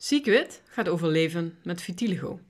[0.00, 2.40] Ziekwit gaat over leven met vitiligo.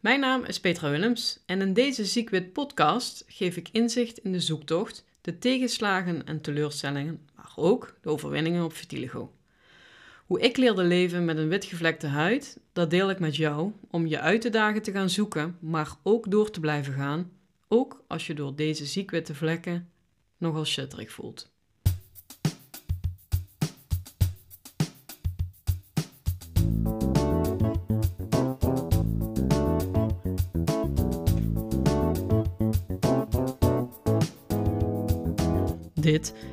[0.00, 4.40] Mijn naam is Petra Willems en in deze Ziekwit podcast geef ik inzicht in de
[4.40, 9.32] zoektocht, de tegenslagen en teleurstellingen, maar ook de overwinningen op vitiligo.
[10.26, 14.20] Hoe ik leerde leven met een witgevlekte huid, dat deel ik met jou om je
[14.20, 17.30] uit te dagen te gaan zoeken, maar ook door te blijven gaan,
[17.68, 19.90] ook als je door deze ziekwitte vlekken
[20.36, 21.54] nogal shitterig voelt.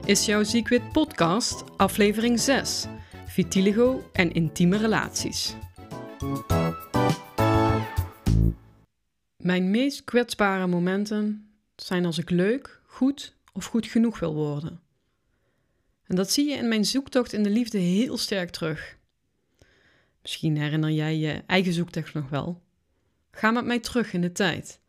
[0.05, 2.85] Is jouw Ziekwit podcast, aflevering 6.
[3.27, 5.55] Vitiligo en intieme relaties.
[9.37, 14.79] Mijn meest kwetsbare momenten zijn als ik leuk, goed of goed genoeg wil worden.
[16.07, 18.97] En dat zie je in mijn zoektocht in de liefde heel sterk terug.
[20.21, 22.61] Misschien herinner jij je eigen zoektocht nog wel.
[23.31, 24.79] Ga met mij terug in de tijd,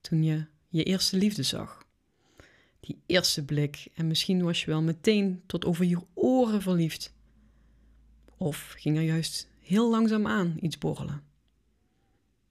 [0.00, 1.83] toen je je eerste liefde zag.
[2.84, 7.12] Die eerste blik en misschien was je wel meteen tot over je oren verliefd.
[8.36, 11.22] Of ging er juist heel langzaam aan iets borrelen.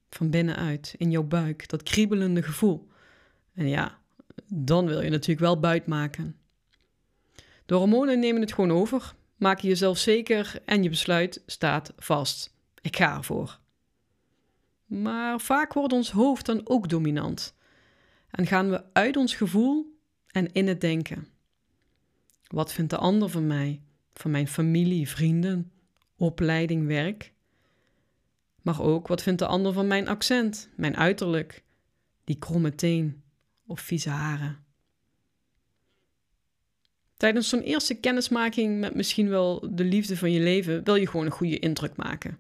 [0.10, 2.88] Van binnenuit, in jouw buik, dat kriebelende gevoel.
[3.54, 4.00] En ja,
[4.46, 6.36] dan wil je natuurlijk wel buit maken.
[7.66, 12.54] De hormonen nemen het gewoon over, maken jezelf zeker en je besluit staat vast.
[12.82, 13.60] Ik ga ervoor.
[14.86, 17.56] Maar vaak wordt ons hoofd dan ook dominant.
[18.30, 19.93] En gaan we uit ons gevoel
[20.34, 21.28] en in het denken.
[22.48, 23.82] Wat vindt de ander van mij,
[24.14, 25.72] van mijn familie, vrienden,
[26.18, 27.34] opleiding, werk?
[28.62, 31.64] Maar ook wat vindt de ander van mijn accent, mijn uiterlijk,
[32.24, 33.24] die kromme teen
[33.66, 34.64] of vieze haren?
[37.18, 41.26] Tijdens zo'n eerste kennismaking met misschien wel de liefde van je leven wil je gewoon
[41.26, 42.40] een goede indruk maken.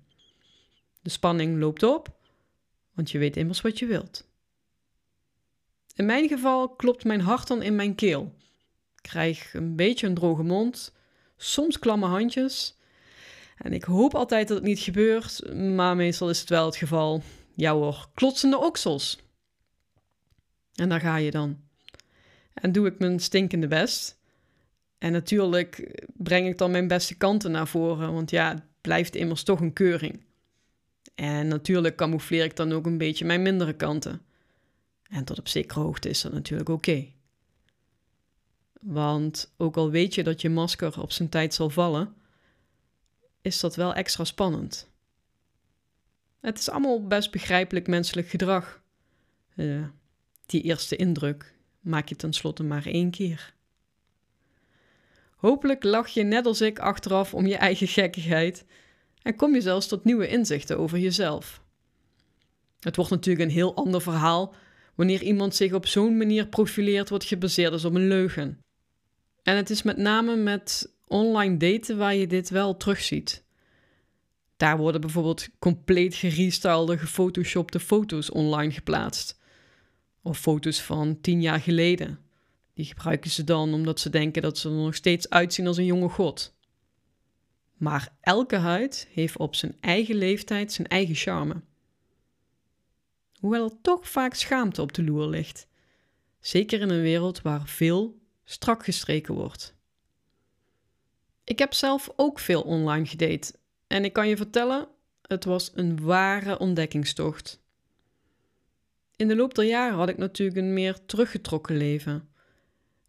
[1.02, 2.18] De spanning loopt op,
[2.94, 4.32] want je weet immers wat je wilt.
[5.96, 8.34] In mijn geval klopt mijn hart dan in mijn keel.
[8.96, 10.94] Ik krijg een beetje een droge mond,
[11.38, 12.78] soms klamme handjes.
[13.58, 17.22] En ik hoop altijd dat het niet gebeurt, maar meestal is het wel het geval.
[17.56, 19.20] Ja hoor, klotsende oksels.
[20.76, 21.62] En daar ga je dan.
[22.54, 24.22] En doe ik mijn stinkende best.
[24.98, 29.44] En natuurlijk breng ik dan mijn beste kanten naar voren, want ja, het blijft immers
[29.44, 30.26] toch een keuring.
[31.16, 34.22] En natuurlijk camoufleer ik dan ook een beetje mijn mindere kanten.
[35.14, 37.08] En tot op zekere hoogte is dat natuurlijk oké.
[38.82, 42.16] Want ook al weet je dat je masker op zijn tijd zal vallen,
[43.42, 44.90] is dat wel extra spannend.
[46.40, 48.82] Het is allemaal best begrijpelijk menselijk gedrag.
[49.56, 49.88] Uh,
[50.46, 53.54] die eerste indruk maak je tenslotte maar één keer.
[55.36, 58.66] Hopelijk lach je net als ik achteraf om je eigen gekkigheid
[59.22, 61.62] en kom je zelfs tot nieuwe inzichten over jezelf.
[62.80, 64.56] Het wordt natuurlijk een heel ander verhaal
[64.96, 68.60] wanneer iemand zich op zo'n manier profileert wat gebaseerd is op een leugen.
[69.44, 73.44] En het is met name met online daten waar je dit wel terugziet.
[74.58, 79.40] Daar worden bijvoorbeeld compleet gerestylede, gefotoshopte foto's online geplaatst.
[80.22, 82.20] Of foto's van tien jaar geleden.
[82.74, 85.86] Die gebruiken ze dan omdat ze denken dat ze er nog steeds uitzien als een
[85.86, 86.56] jonge god.
[87.78, 91.62] Maar elke huid heeft op zijn eigen leeftijd zijn eigen charme
[93.44, 95.68] hoewel er toch vaak schaamte op de loer ligt.
[96.40, 99.76] Zeker in een wereld waar veel strak gestreken wordt.
[101.44, 103.54] Ik heb zelf ook veel online gedate
[103.88, 104.88] en ik kan je vertellen,
[105.22, 107.62] het was een ware ontdekkingstocht.
[109.16, 112.30] In de loop der jaren had ik natuurlijk een meer teruggetrokken leven.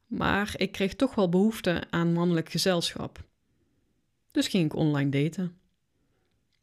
[0.07, 3.25] Maar ik kreeg toch wel behoefte aan mannelijk gezelschap.
[4.31, 5.59] Dus ging ik online daten.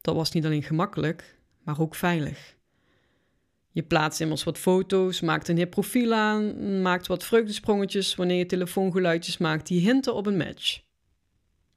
[0.01, 2.59] Dat was niet alleen gemakkelijk, maar ook veilig.
[3.73, 8.45] Je plaatst immers wat foto's, maakt een hip profiel aan, maakt wat vreugdesprongetjes wanneer je
[8.45, 10.81] telefoongeluidjes maakt die hinten op een match.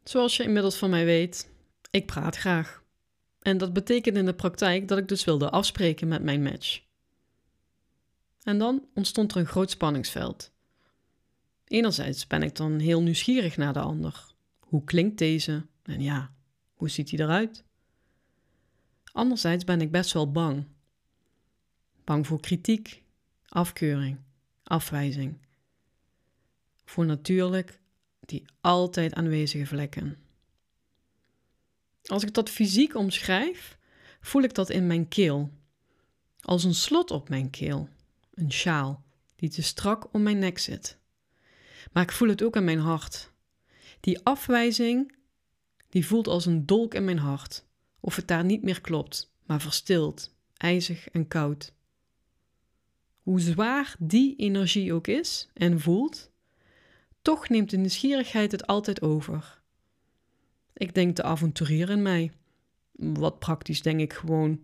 [0.05, 1.50] Zoals je inmiddels van mij weet,
[1.91, 2.82] ik praat graag.
[3.41, 6.82] En dat betekent in de praktijk dat ik dus wilde afspreken met mijn match.
[8.43, 10.52] En dan ontstond er een groot spanningsveld.
[11.64, 14.26] Enerzijds ben ik dan heel nieuwsgierig naar de ander.
[14.58, 15.67] Hoe klinkt deze?
[15.82, 16.35] En ja,
[16.73, 17.64] hoe ziet hij eruit?
[19.12, 20.67] Anderzijds ben ik best wel bang
[22.04, 23.02] Bang voor kritiek,
[23.48, 24.18] afkeuring,
[24.62, 25.38] afwijzing.
[26.84, 27.78] Voor natuurlijk
[28.20, 30.16] die altijd aanwezige vlekken.
[32.04, 33.78] Als ik dat fysiek omschrijf,
[34.20, 35.50] voel ik dat in mijn keel.
[36.40, 37.88] Als een slot op mijn keel,
[38.34, 39.04] een sjaal
[39.36, 40.98] die te strak om mijn nek zit.
[41.92, 43.32] Maar ik voel het ook in mijn hart.
[44.00, 45.14] Die afwijzing,
[45.88, 47.64] die voelt als een dolk in mijn hart,
[48.00, 51.72] of het daar niet meer klopt, maar verstild, ijzig en koud.
[53.25, 56.31] Hoe zwaar die energie ook is en voelt,
[57.23, 59.61] toch neemt de nieuwsgierigheid het altijd over.
[60.73, 62.32] Ik denk de avonturier in mij.
[62.93, 64.61] Wat praktisch denk ik gewoon.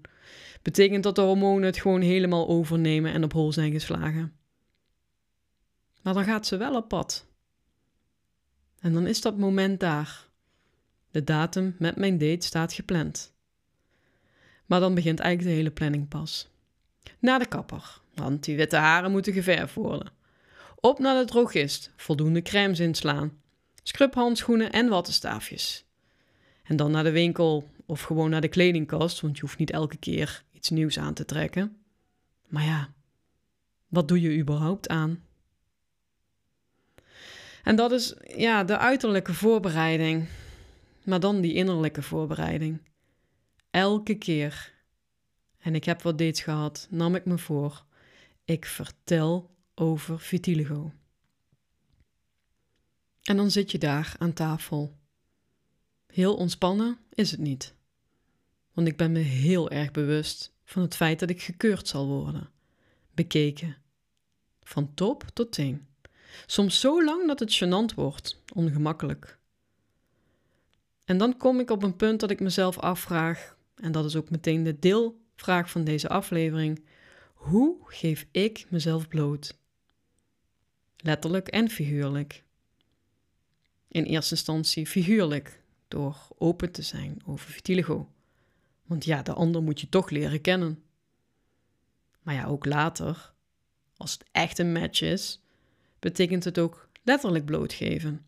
[0.62, 4.32] Betekent dat de hormonen het gewoon helemaal overnemen en op hol zijn geslagen.
[6.02, 7.26] Maar dan gaat ze wel op pad.
[8.80, 10.28] En dan is dat moment daar.
[11.10, 13.34] De datum met mijn date staat gepland.
[14.66, 16.48] Maar dan begint eigenlijk de hele planning pas.
[17.18, 20.12] Naar de kapper, want die witte haren moeten geverfd worden.
[20.80, 23.40] Op naar de drogist, voldoende crèmes inslaan.
[23.82, 25.84] Scrubhandschoenen en wattenstaafjes.
[26.62, 29.96] En dan naar de winkel of gewoon naar de kledingkast, want je hoeft niet elke
[29.96, 31.76] keer iets nieuws aan te trekken.
[32.48, 32.92] Maar ja,
[33.88, 35.24] wat doe je überhaupt aan?
[37.62, 40.28] En dat is ja, de uiterlijke voorbereiding,
[41.04, 42.80] maar dan die innerlijke voorbereiding.
[43.70, 44.72] Elke keer,
[45.58, 47.84] en ik heb wat dates gehad, nam ik me voor,
[48.50, 50.92] ik vertel over vitiligo.
[53.22, 54.96] En dan zit je daar aan tafel.
[56.06, 57.74] Heel ontspannen is het niet.
[58.72, 62.50] Want ik ben me heel erg bewust van het feit dat ik gekeurd zal worden,
[63.14, 63.76] bekeken,
[64.62, 65.86] van top tot teen.
[66.46, 69.38] Soms zo lang dat het gênant wordt, ongemakkelijk.
[71.04, 74.30] En dan kom ik op een punt dat ik mezelf afvraag, en dat is ook
[74.30, 76.84] meteen de deelvraag van deze aflevering:
[77.40, 79.58] hoe geef ik mezelf bloot?
[80.96, 82.44] Letterlijk en figuurlijk.
[83.88, 88.12] In eerste instantie figuurlijk, door open te zijn over vitiligo.
[88.84, 90.82] Want ja, de ander moet je toch leren kennen.
[92.22, 93.32] Maar ja, ook later,
[93.96, 95.40] als het echt een match is,
[95.98, 98.26] betekent het ook letterlijk blootgeven.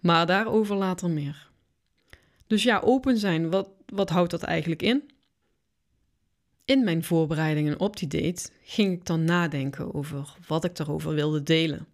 [0.00, 1.50] Maar daarover later meer.
[2.46, 5.10] Dus ja, open zijn, wat, wat houdt dat eigenlijk in?
[6.68, 11.42] In mijn voorbereidingen op die date ging ik dan nadenken over wat ik daarover wilde
[11.42, 11.86] delen.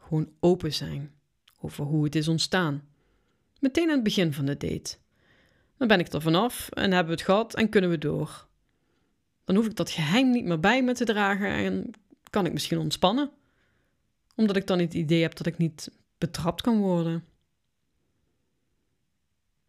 [0.00, 1.14] Gewoon open zijn
[1.60, 2.88] over hoe het is ontstaan.
[3.60, 4.96] Meteen aan het begin van de date.
[5.76, 8.46] Dan ben ik er vanaf en hebben we het gehad en kunnen we door.
[9.44, 11.90] Dan hoef ik dat geheim niet meer bij me te dragen en
[12.30, 13.30] kan ik misschien ontspannen
[14.36, 17.24] omdat ik dan het idee heb dat ik niet betrapt kan worden.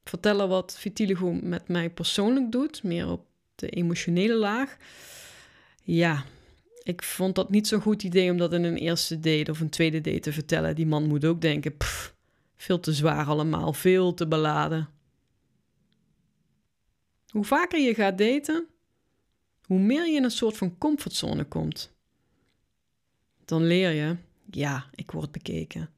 [0.04, 3.28] Vertellen wat vitiligo met mij persoonlijk doet, meer op
[3.60, 4.78] de emotionele laag.
[5.84, 6.26] Ja,
[6.84, 9.70] ik vond dat niet zo'n goed idee om dat in een eerste date of een
[9.70, 10.76] tweede date te vertellen.
[10.76, 12.16] Die man moet ook denken, pff,
[12.56, 14.90] veel te zwaar allemaal, veel te beladen.
[17.30, 18.68] Hoe vaker je gaat daten,
[19.66, 21.94] hoe meer je in een soort van comfortzone komt.
[23.46, 24.16] Dan leer je
[24.52, 25.90] ja, ik word bekeken.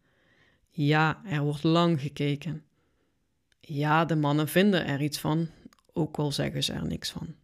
[0.70, 2.64] Ja, er wordt lang gekeken.
[3.60, 5.50] Ja, de mannen vinden er iets van,
[5.94, 7.36] ook al zeggen ze er niks van.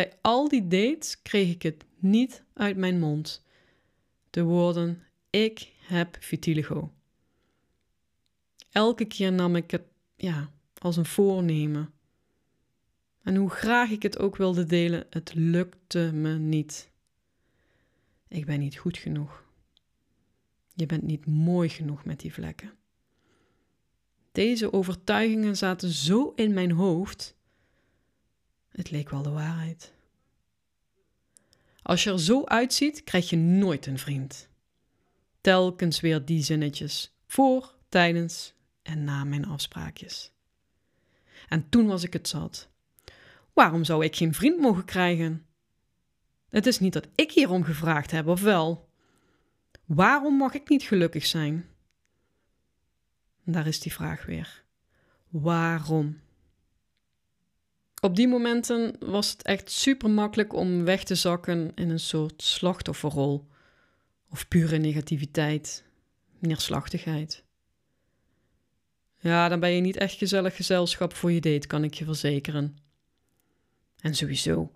[0.00, 3.44] Bij al die dates kreeg ik het niet uit mijn mond.
[4.30, 6.92] De woorden: Ik heb vitiligo.
[8.70, 9.82] Elke keer nam ik het
[10.16, 11.92] ja, als een voornemen.
[13.22, 16.90] En hoe graag ik het ook wilde delen, het lukte me niet.
[18.28, 19.44] Ik ben niet goed genoeg.
[20.74, 22.72] Je bent niet mooi genoeg met die vlekken.
[24.32, 27.38] Deze overtuigingen zaten zo in mijn hoofd.
[28.80, 29.92] Het leek wel de waarheid.
[31.82, 34.48] Als je er zo uitziet, krijg je nooit een vriend.
[35.40, 40.32] Telkens weer die zinnetjes, voor, tijdens en na mijn afspraakjes.
[41.48, 42.68] En toen was ik het zat.
[43.52, 45.46] Waarom zou ik geen vriend mogen krijgen?
[46.48, 48.88] Het is niet dat ik hierom gevraagd heb, of wel?
[49.84, 51.68] Waarom mag ik niet gelukkig zijn?
[53.44, 54.64] daar is die vraag weer.
[55.28, 56.20] Waarom?
[58.00, 62.42] Op die momenten was het echt super makkelijk om weg te zakken in een soort
[62.42, 63.48] slachtofferrol
[64.30, 65.84] of pure negativiteit,
[66.38, 67.44] neerslachtigheid.
[69.18, 72.76] Ja, dan ben je niet echt gezellig gezelschap voor je date, kan ik je verzekeren.
[74.00, 74.72] En sowieso,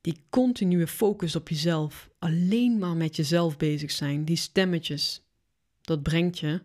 [0.00, 5.22] die continue focus op jezelf, alleen maar met jezelf bezig zijn, die stemmetjes,
[5.80, 6.62] dat brengt je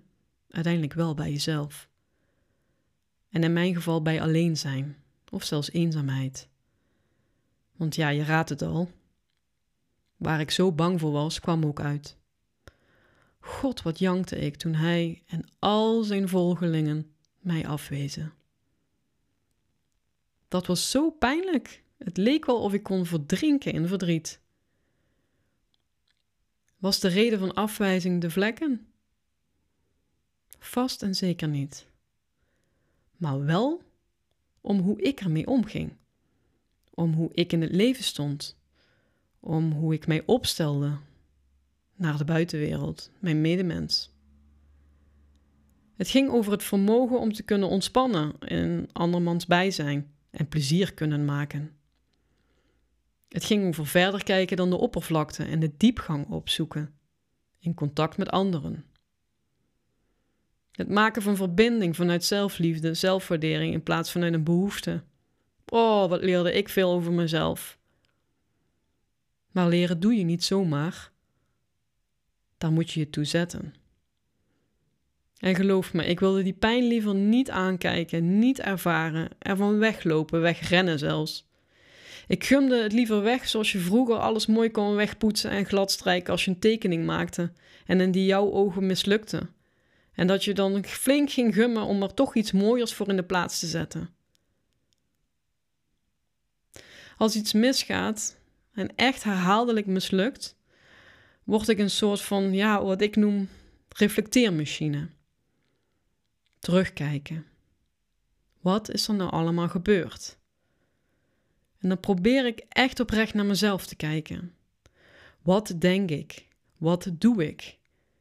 [0.50, 1.90] uiteindelijk wel bij jezelf.
[3.30, 5.03] En in mijn geval bij alleen zijn,
[5.34, 6.48] of zelfs eenzaamheid.
[7.76, 8.92] Want ja, je raadt het al.
[10.18, 12.18] Waar ik zo bang voor was, kwam ook uit.
[13.40, 18.34] God, wat jankte ik toen hij en al zijn volgelingen mij afwezen.
[20.48, 21.84] Dat was zo pijnlijk.
[21.98, 24.42] Het leek wel of ik kon verdrinken in verdriet.
[26.78, 28.88] Was de reden van afwijzing de vlekken?
[30.60, 31.88] Vast en zeker niet.
[33.18, 33.84] maar wel
[34.64, 35.94] om hoe ik ermee omging,
[36.94, 38.58] om hoe ik in het leven stond,
[39.40, 40.98] om hoe ik mij opstelde
[41.96, 44.12] naar de buitenwereld, mijn medemens.
[45.96, 51.26] Het ging over het vermogen om te kunnen ontspannen in andermans bijzijn en plezier kunnen
[51.26, 51.72] maken.
[53.30, 56.94] Het ging over verder kijken dan de oppervlakte en de diepgang opzoeken,
[57.60, 58.86] in contact met anderen.
[60.74, 65.04] Het maken van verbinding vanuit zelfliefde, zelfwaardering in plaats vanuit een behoefte.
[65.66, 67.78] Oh, wat leerde ik veel over mezelf.
[69.52, 71.12] Maar leren doe je niet zomaar.
[72.58, 73.74] Daar moet je je toe zetten.
[75.38, 81.00] En geloof me, ik wilde die pijn liever niet aankijken, niet ervaren, ervan weglopen, wegrennen
[81.00, 81.48] zelfs.
[82.28, 86.46] Ik gumde het liever weg zoals je vroeger alles mooi kon wegpoetsen en gladstrijken als
[86.46, 87.52] je een tekening maakte
[87.86, 89.48] en in die jouw ogen mislukte.
[90.14, 93.24] En dat je dan flink ging gummen om er toch iets mooiers voor in de
[93.24, 94.10] plaats te zetten.
[97.18, 98.38] Als iets misgaat
[98.74, 100.56] en echt herhaaldelijk mislukt,
[101.44, 103.50] word ik een soort van, ja, wat ik noem
[103.90, 105.10] reflecteermachine.
[106.60, 107.46] Terugkijken.
[108.62, 110.38] Wat is er nou allemaal gebeurd?
[111.80, 114.56] En dan probeer ik echt oprecht naar mezelf te kijken.
[115.42, 116.48] Wat denk ik?
[116.78, 117.78] Wat doe ik?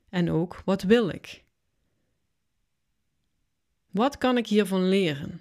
[0.09, 1.42] En ook wat wil ik?
[3.93, 5.41] Wat kan ik hiervan leren?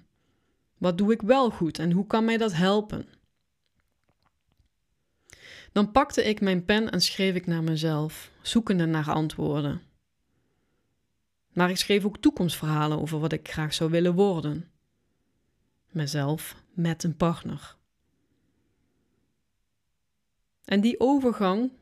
[0.78, 3.08] Wat doe ik wel goed en hoe kan mij dat helpen?
[5.72, 9.82] Dan pakte ik mijn pen en schreef ik naar mezelf, zoekende naar antwoorden.
[11.52, 14.70] Maar ik schreef ook toekomstverhalen over wat ik graag zou willen worden.
[15.90, 17.76] Mezelf met een partner.
[20.64, 21.72] En die overgang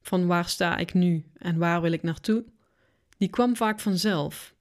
[0.00, 2.44] van waar sta ik nu en waar wil ik naartoe,
[3.16, 4.54] die kwam vaak vanzelf.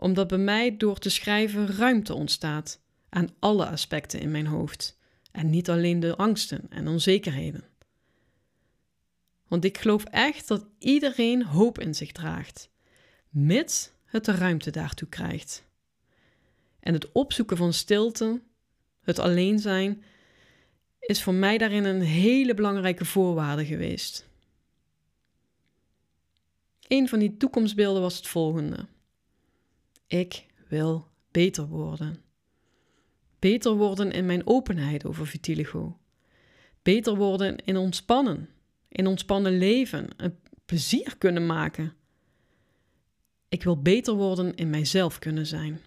[0.00, 4.98] Omdat bij mij door te schrijven ruimte ontstaat aan alle aspecten in mijn hoofd
[5.32, 7.64] en niet alleen de angsten en onzekerheden.
[9.48, 12.70] Want ik geloof echt dat iedereen hoop in zich draagt,
[13.28, 15.64] mits het de ruimte daartoe krijgt.
[16.80, 18.42] En het opzoeken van stilte,
[19.00, 20.02] het alleen zijn,
[21.00, 24.28] is voor mij daarin een hele belangrijke voorwaarde geweest.
[26.86, 28.86] Een van die toekomstbeelden was het volgende:
[30.08, 32.22] Ik wil beter worden.
[33.38, 35.98] Beter worden in mijn openheid over vitiligo.
[36.82, 38.48] Beter worden in ontspannen,
[38.88, 41.92] in ontspannen leven, een plezier kunnen maken.
[43.48, 45.80] Ik wil beter worden in mijzelf kunnen zijn.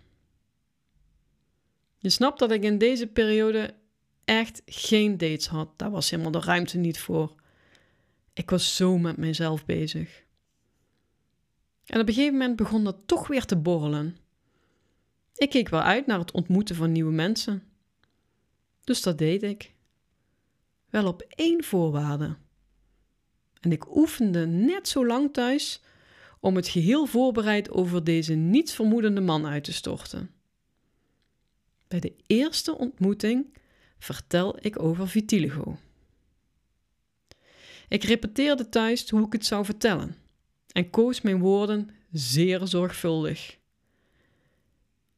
[1.97, 3.73] Je snapt dat ik in deze periode
[4.25, 5.79] echt geen dates had.
[5.79, 7.35] Daar was helemaal de ruimte niet voor.
[8.33, 10.23] Ik was zo met mezelf bezig.
[11.91, 14.17] En op een gegeven moment begon dat toch weer te borrelen.
[15.35, 17.63] Ik keek wel uit naar het ontmoeten van nieuwe mensen.
[18.83, 19.73] Dus dat deed ik.
[20.89, 22.35] Wel op één voorwaarde.
[23.59, 25.81] En ik oefende net zo lang thuis
[26.39, 30.31] om het geheel voorbereid over deze nietsvermoedende man uit te storten.
[31.87, 33.57] Bij de eerste ontmoeting
[33.99, 35.77] vertel ik over vitiligo.
[37.87, 40.20] Ik repeteerde thuis hoe ik het zou vertellen
[40.71, 43.57] en koos mijn woorden zeer zorgvuldig.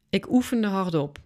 [0.08, 1.18] Ik oefende hardop.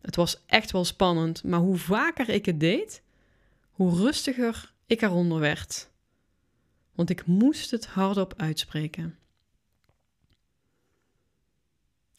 [0.00, 3.02] Het was echt wel spannend, maar hoe vaker ik het deed,
[3.70, 5.90] hoe rustiger ik eronder werd.
[6.94, 9.18] Want ik moest het hardop uitspreken.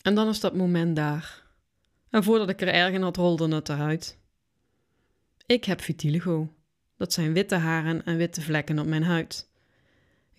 [0.02, 1.44] En dan is dat moment daar.
[2.10, 4.18] En voordat ik er erg in had, rolde het eruit.
[5.46, 6.54] Ik heb vitiligo.
[6.98, 9.50] Dat zijn witte haren en witte vlekken op mijn huid.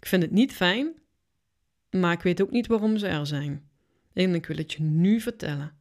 [0.05, 0.93] Ik vind het niet fijn,
[1.91, 3.69] maar ik weet ook niet waarom ze er zijn.
[4.13, 5.77] En ik wil het je nu vertellen.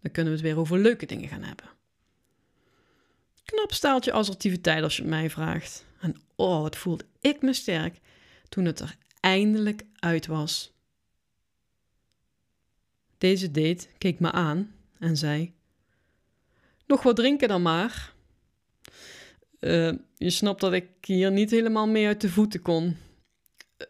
[0.00, 1.66] Dan kunnen we het weer over leuke dingen gaan hebben.
[3.44, 5.84] Knap staaltje assertiviteit als je het mij vraagt.
[6.00, 8.00] En oh, wat voelde ik me sterk
[8.48, 10.72] toen het er eindelijk uit was.
[13.18, 15.54] Deze date keek me aan en zei:
[16.86, 18.12] Nog wat drinken dan maar.
[19.60, 22.96] Uh, je snapt dat ik hier niet helemaal mee uit de voeten kon.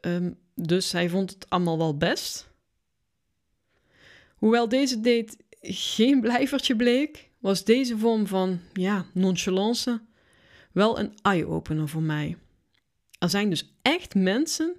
[0.01, 2.49] Uh, dus hij vond het allemaal wel best.
[4.37, 10.01] Hoewel deze date geen blijvertje bleek, was deze vorm van ja, nonchalance
[10.73, 12.37] wel een eye-opener voor mij.
[13.19, 14.79] Er zijn dus echt mensen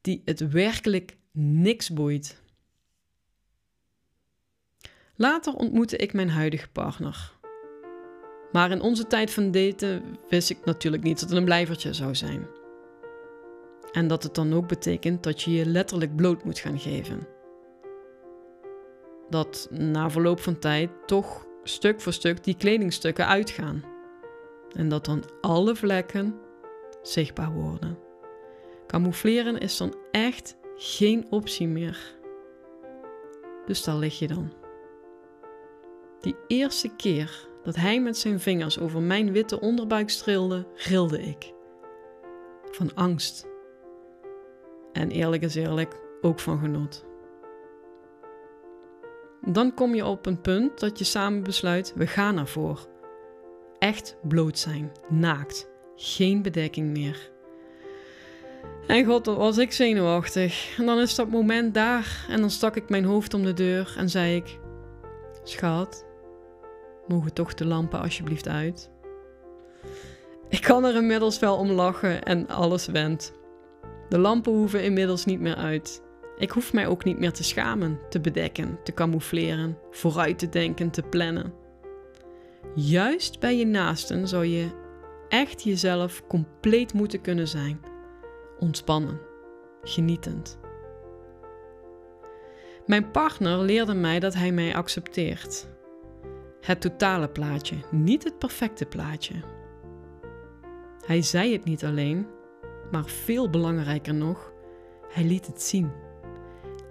[0.00, 2.42] die het werkelijk niks boeit.
[5.16, 7.32] Later ontmoette ik mijn huidige partner.
[8.52, 12.14] Maar in onze tijd van daten wist ik natuurlijk niet dat het een blijvertje zou
[12.14, 12.46] zijn.
[13.94, 17.26] En dat het dan ook betekent dat je je letterlijk bloot moet gaan geven.
[19.30, 23.84] dat na verloop van tijd toch stuk voor stuk die kledingstukken uitgaan.
[24.76, 26.34] En dat dan alle vlekken
[27.02, 27.98] zichtbaar worden.
[28.86, 32.14] Camoufleren is dan echt geen optie meer.
[33.66, 34.52] Dus daar lig je dan.
[36.20, 41.52] Die eerste keer dat hij met zijn vingers over mijn witte onderbuik streelde, rilde ik.
[42.70, 43.52] Van angst.
[44.94, 47.04] En eerlijk is eerlijk, ook van genot.
[49.40, 52.86] Dan kom je op een punt dat je samen besluit: we gaan ervoor.
[53.78, 57.30] Echt bloot zijn, naakt, geen bedekking meer.
[58.86, 60.78] En god, wat was ik zenuwachtig.
[60.78, 63.94] En dan is dat moment daar en dan stak ik mijn hoofd om de deur
[63.98, 64.58] en zei ik:
[65.42, 66.06] Schat,
[67.06, 68.90] mogen toch de lampen alsjeblieft uit?
[70.48, 73.32] Ik kan er inmiddels wel om lachen en alles wendt.
[74.14, 76.02] De lampen hoeven inmiddels niet meer uit.
[76.36, 80.90] Ik hoef mij ook niet meer te schamen, te bedekken, te camoufleren, vooruit te denken,
[80.90, 81.54] te plannen.
[82.74, 84.66] Juist bij je naasten zou je
[85.28, 87.80] echt jezelf compleet moeten kunnen zijn.
[88.58, 89.20] Ontspannen,
[89.82, 90.58] genietend.
[92.86, 95.68] Mijn partner leerde mij dat hij mij accepteert.
[96.60, 99.34] Het totale plaatje, niet het perfecte plaatje.
[101.06, 102.26] Hij zei het niet alleen,
[102.94, 104.52] maar veel belangrijker nog,
[105.08, 105.90] hij liet het zien.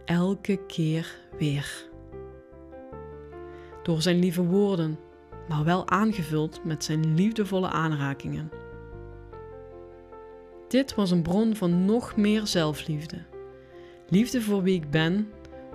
[0.05, 1.89] Elke keer weer.
[3.83, 4.99] Door zijn lieve woorden,
[5.47, 8.51] maar wel aangevuld met zijn liefdevolle aanrakingen.
[10.67, 13.17] Dit was een bron van nog meer zelfliefde.
[14.07, 15.29] Liefde voor wie ik ben,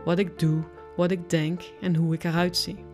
[0.05, 0.63] wat ik doe,
[0.97, 2.85] wat ik denk en hoe ik eruit zie.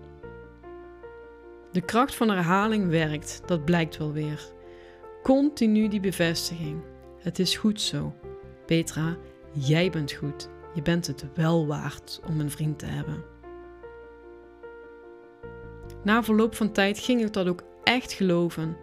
[1.73, 4.53] De kracht van herhaling werkt, dat blijkt wel weer.
[5.23, 6.93] Continu die bevestiging.
[7.25, 8.15] Het is goed zo.
[8.67, 9.17] Petra,
[9.53, 10.49] jij bent goed.
[10.75, 13.25] Je bent het wel waard om een vriend te hebben.
[16.03, 18.77] Na verloop van tijd ging ik dat ook echt geloven.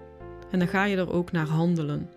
[0.51, 2.09] En dan ga je er ook naar handelen.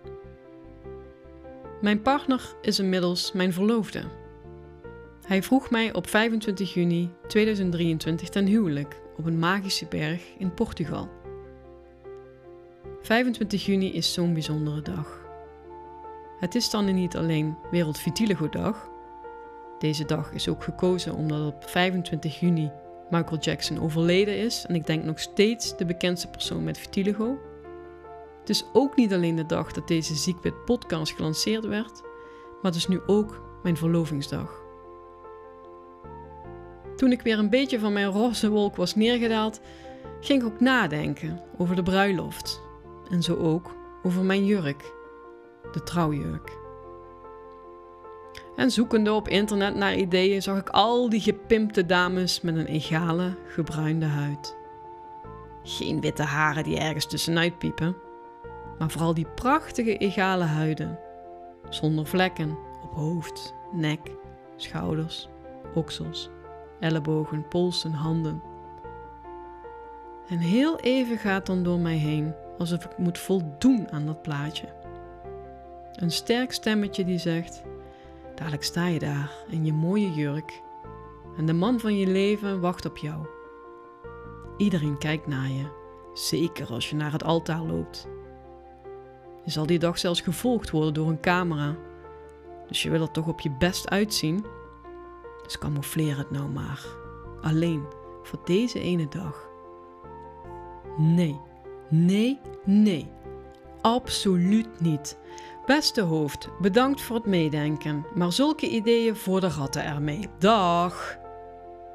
[1.81, 4.03] Mijn partner is inmiddels mijn verloofde.
[5.25, 11.09] Hij vroeg mij op 25 juni 2023 ten huwelijk op een magische berg in Portugal.
[13.01, 15.24] 25 juni is zo'n bijzondere dag.
[16.45, 18.89] Het is dan niet alleen Wereld Vitiligo Dag.
[19.79, 22.71] Deze dag is ook gekozen omdat op 25 juni
[23.09, 27.37] Michael Jackson overleden is en ik denk nog steeds de bekendste persoon met vitiligo.
[28.39, 32.01] Het is ook niet alleen de dag dat deze Ziekwit podcast gelanceerd werd,
[32.61, 34.63] maar het is nu ook mijn verlovingsdag.
[36.95, 39.61] Toen ik weer een beetje van mijn roze wolk was neergedaald,
[40.19, 42.61] ging ik ook nadenken over de bruiloft.
[43.09, 44.93] En zo ook over mijn jurk,
[45.71, 46.57] de trouwjurk.
[48.55, 53.35] En zoekende op internet naar ideeën zag ik al die gepimpte dames met een egale,
[53.47, 54.57] gebruinde huid.
[55.63, 57.95] Geen witte haren die ergens tussenuit piepen,
[58.79, 60.99] maar vooral die prachtige egale huiden.
[61.69, 63.99] Zonder vlekken op hoofd, nek,
[64.55, 65.29] schouders,
[65.73, 66.29] oksels,
[66.79, 68.41] ellebogen, polsen, handen.
[70.27, 74.84] En heel even gaat dan door mij heen, alsof ik moet voldoen aan dat plaatje.
[75.95, 77.63] Een sterk stemmetje die zegt:
[78.35, 80.61] Dadelijk sta je daar in je mooie jurk
[81.37, 83.25] en de man van je leven wacht op jou.
[84.57, 85.65] Iedereen kijkt naar je,
[86.13, 88.07] zeker als je naar het altaar loopt.
[89.43, 91.75] Je zal die dag zelfs gevolgd worden door een camera,
[92.67, 94.45] dus je wil er toch op je best uitzien.
[95.43, 96.85] Dus camoufleer het nou maar,
[97.41, 97.83] alleen
[98.23, 99.49] voor deze ene dag.
[100.97, 101.39] Nee,
[101.89, 103.07] nee, nee,
[103.81, 105.17] absoluut niet.
[105.65, 110.27] Beste hoofd, bedankt voor het meedenken, maar zulke ideeën voor de ratten ermee.
[110.39, 111.17] Dag!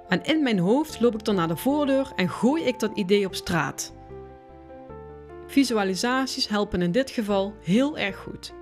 [0.09, 3.27] En in mijn hoofd loop ik dan naar de voordeur en gooi ik dat idee
[3.27, 3.95] op straat.
[5.47, 8.55] Visualisaties helpen in dit geval heel erg goed.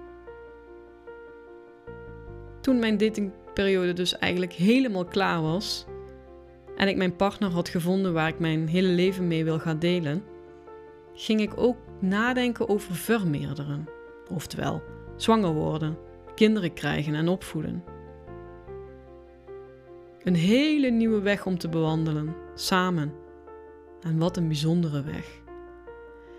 [2.60, 5.86] Toen mijn datingperiode dus eigenlijk helemaal klaar was
[6.76, 10.24] en ik mijn partner had gevonden waar ik mijn hele leven mee wil gaan delen,
[11.14, 13.88] ging ik ook nadenken over vermeerderen.
[14.30, 14.82] Oftewel,
[15.18, 15.98] zwanger worden,
[16.34, 17.84] kinderen krijgen en opvoeden.
[20.22, 23.12] Een hele nieuwe weg om te bewandelen, samen.
[24.00, 25.40] En wat een bijzondere weg.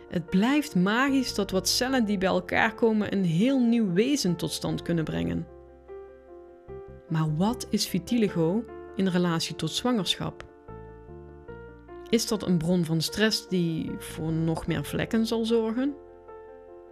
[0.09, 4.51] Het blijft magisch dat wat cellen die bij elkaar komen een heel nieuw wezen tot
[4.51, 5.47] stand kunnen brengen.
[7.09, 8.63] Maar wat is vitiligo
[8.95, 10.45] in relatie tot zwangerschap?
[12.09, 15.95] Is dat een bron van stress die voor nog meer vlekken zal zorgen?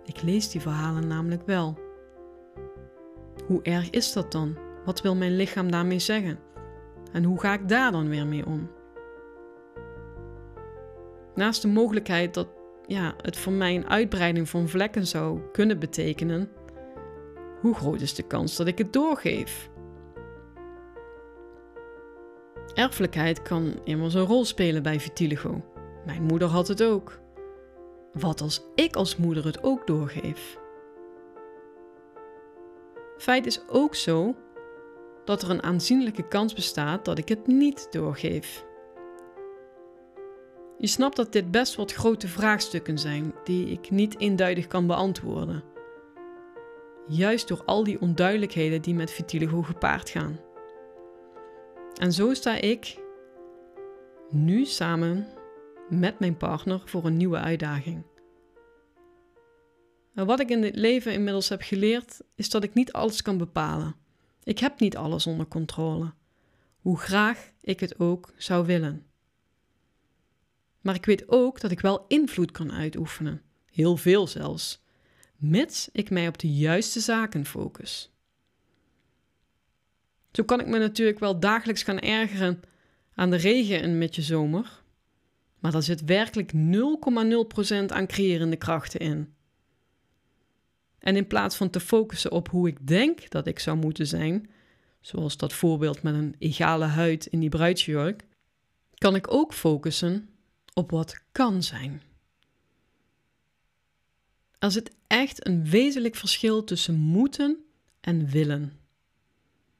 [0.08, 1.78] Ik lees die verhalen namelijk wel.
[3.46, 4.58] Hoe erg is dat dan?
[4.86, 6.40] Wat wil mijn lichaam daarmee zeggen?
[7.12, 8.70] En hoe ga ik daar dan weer mee om?
[11.36, 12.48] Naast de mogelijkheid dat
[12.86, 16.50] ja, het voor mij een uitbreiding van vlekken zou kunnen betekenen,
[17.62, 19.70] hoe groot is de kans dat ik het doorgeef?
[22.74, 25.64] Erfelijkheid kan immers een rol spelen bij vitiligo.
[26.06, 27.20] Mijn moeder had het ook.
[28.20, 30.58] Wat als ik als moeder het ook doorgeef?
[33.18, 34.36] Feit is ook zo
[35.26, 38.66] dat er een aanzienlijke kans bestaat dat ik het niet doorgeef.
[40.78, 45.64] Je snapt dat dit best wat grote vraagstukken zijn die ik niet eenduidig kan beantwoorden.
[47.08, 50.40] Juist door al die onduidelijkheden die met vitiligo gepaard gaan.
[51.94, 52.98] En zo sta ik
[54.30, 55.28] nu samen
[55.90, 58.04] met mijn partner voor een nieuwe uitdaging.
[60.14, 63.38] En wat ik in dit leven inmiddels heb geleerd, is dat ik niet alles kan
[63.38, 63.96] bepalen.
[64.44, 66.14] Ik heb niet alles onder controle,
[66.80, 69.06] hoe graag ik het ook zou willen.
[70.82, 74.84] Maar ik weet ook dat ik wel invloed kan uitoefenen, heel veel zelfs,
[75.36, 78.12] mits ik mij op de juiste zaken focus.
[80.32, 82.62] Zo kan ik me natuurlijk wel dagelijks gaan ergeren
[83.14, 84.84] aan de regen in met je zomer,
[85.60, 89.34] maar daar zit werkelijk 0,0% aan creërende krachten in.
[91.00, 94.50] En in plaats van te focussen op hoe ik denk dat ik zou moeten zijn,
[95.02, 98.26] zoals dat voorbeeld met een egale huid in die bruidsjurk,
[98.94, 100.30] kan ik ook focussen
[100.74, 102.02] op wat kan zijn.
[104.60, 107.66] Er zit echt een wezenlijk verschil tussen moeten
[108.00, 108.80] en willen.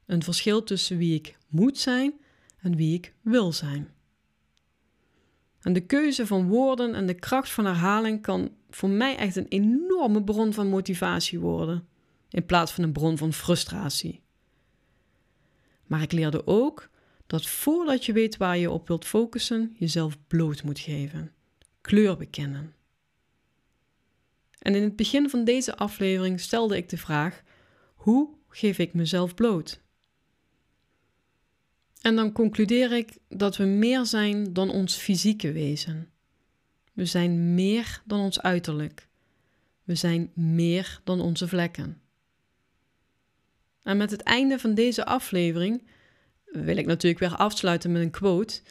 [0.06, 2.14] Een verschil tussen wie ik moet zijn
[2.58, 3.97] en wie ik wil zijn.
[5.68, 9.48] En de keuze van woorden en de kracht van herhaling kan voor mij echt een
[9.48, 11.88] enorme bron van motivatie worden,
[12.30, 14.22] in plaats van een bron van frustratie.
[15.86, 16.90] Maar ik leerde ook
[17.26, 21.34] dat voordat je weet waar je op wilt focussen, jezelf bloot moet geven,
[21.82, 22.74] kleur bekennen.
[24.60, 27.44] En in het begin van deze aflevering stelde ik de vraag:
[27.96, 29.82] hoe geef ik mezelf bloot?
[32.02, 36.10] En dan concludeer ik dat we meer zijn dan ons fysieke wezen.
[36.94, 39.08] We zijn meer dan ons uiterlijk.
[39.84, 42.02] We zijn meer dan onze vlekken.
[43.84, 45.88] En met het einde van deze aflevering
[46.46, 48.62] wil ik natuurlijk weer afsluiten met een quote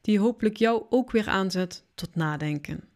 [0.00, 2.88] die hopelijk jou ook weer aanzet tot nadenken.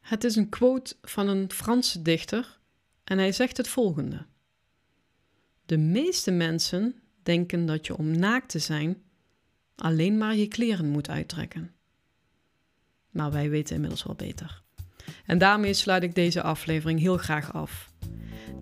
[0.00, 2.58] Het is een quote van een Franse dichter
[3.04, 4.26] en hij zegt het volgende:
[5.66, 9.02] De meeste mensen denken dat je om naakt te zijn
[9.76, 11.70] alleen maar je kleren moet uittrekken.
[13.10, 14.62] Maar wij weten inmiddels wel beter.
[15.26, 17.90] En daarmee sluit ik deze aflevering heel graag af.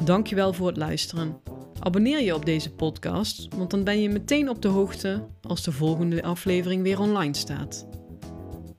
[0.05, 1.41] Dankjewel voor het luisteren.
[1.81, 5.73] Abonneer je op deze podcast, want dan ben je meteen op de hoogte als de
[5.73, 7.89] volgende aflevering weer online staat.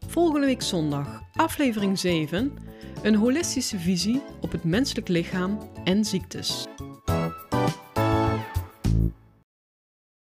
[0.08, 2.52] Volgende week zondag, aflevering 7,
[3.04, 6.68] een holistische visie op het menselijk lichaam en ziektes.